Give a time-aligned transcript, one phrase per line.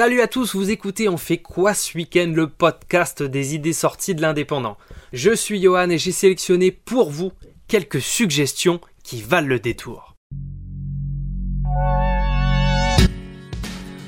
[0.00, 4.14] Salut à tous, vous écoutez On fait quoi ce week-end, le podcast des idées sorties
[4.14, 4.78] de l'indépendant.
[5.12, 7.32] Je suis Johan et j'ai sélectionné pour vous
[7.68, 10.16] quelques suggestions qui valent le détour.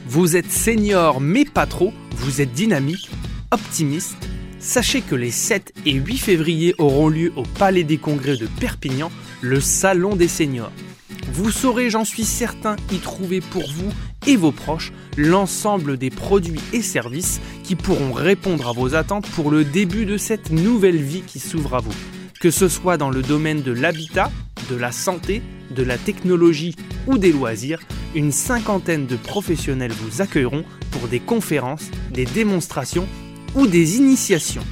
[0.06, 3.10] Vous êtes senior mais pas trop, vous êtes dynamique,
[3.50, 4.16] optimiste.
[4.60, 9.12] Sachez que les 7 et 8 février auront lieu au Palais des Congrès de Perpignan
[9.42, 10.72] le Salon des seniors.
[11.32, 13.90] Vous saurez, j'en suis certain, y trouver pour vous
[14.26, 19.50] et vos proches l'ensemble des produits et services qui pourront répondre à vos attentes pour
[19.50, 21.94] le début de cette nouvelle vie qui s'ouvre à vous.
[22.38, 24.30] Que ce soit dans le domaine de l'habitat,
[24.68, 25.40] de la santé,
[25.70, 26.76] de la technologie
[27.06, 27.80] ou des loisirs,
[28.14, 33.08] une cinquantaine de professionnels vous accueilleront pour des conférences, des démonstrations
[33.54, 34.64] ou des initiations.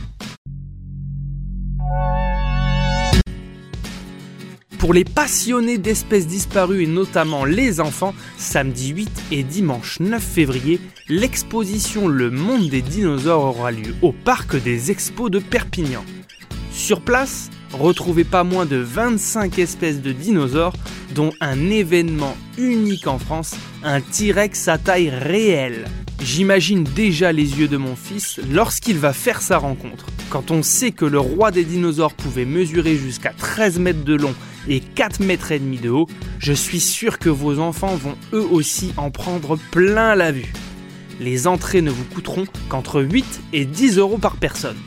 [4.80, 10.80] Pour les passionnés d'espèces disparues et notamment les enfants, samedi 8 et dimanche 9 février,
[11.06, 16.02] l'exposition Le Monde des dinosaures aura lieu au parc des expos de Perpignan.
[16.72, 20.76] Sur place, retrouvez pas moins de 25 espèces de dinosaures,
[21.14, 25.84] dont un événement unique en France, un T-Rex à taille réelle.
[26.22, 30.06] J'imagine déjà les yeux de mon fils lorsqu'il va faire sa rencontre.
[30.30, 34.34] Quand on sait que le roi des dinosaures pouvait mesurer jusqu'à 13 mètres de long
[34.68, 36.06] et 4 mètres et demi de haut,
[36.38, 40.52] je suis sûr que vos enfants vont eux aussi en prendre plein la vue.
[41.20, 44.78] Les entrées ne vous coûteront qu'entre 8 et 10 euros par personne.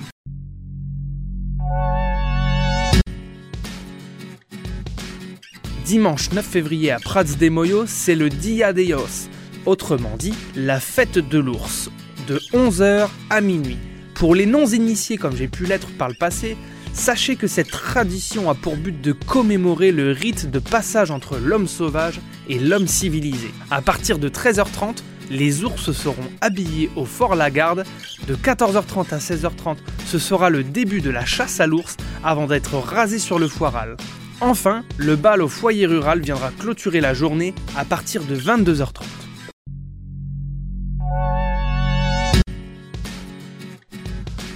[5.85, 9.29] Dimanche 9 février à Prats de Moyo, c'est le Dia de Os,
[9.65, 11.91] autrement dit la fête de l'ours,
[12.27, 13.77] de 11h à minuit.
[14.15, 16.57] Pour les non-initiés comme j'ai pu l'être par le passé,
[16.93, 21.67] Sachez que cette tradition a pour but de commémorer le rite de passage entre l'homme
[21.67, 23.51] sauvage et l'homme civilisé.
[23.71, 24.97] À partir de 13h30,
[25.31, 27.83] les ours seront habillés au Fort Lagarde.
[28.27, 32.75] De 14h30 à 16h30, ce sera le début de la chasse à l'ours avant d'être
[32.75, 33.97] rasés sur le foiral.
[34.39, 39.22] Enfin, le bal au foyer rural viendra clôturer la journée à partir de 22h30.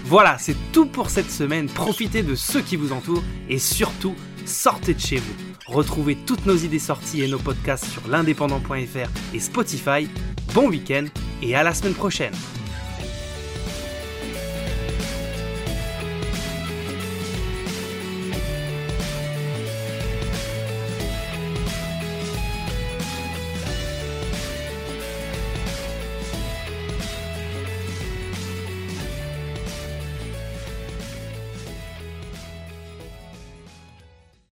[0.09, 1.67] Voilà, c'est tout pour cette semaine.
[1.67, 5.33] Profitez de ceux qui vous entourent et surtout, sortez de chez vous.
[5.65, 10.07] Retrouvez toutes nos idées sorties et nos podcasts sur l'indépendant.fr et Spotify.
[10.53, 11.07] Bon week-end
[11.41, 12.33] et à la semaine prochaine.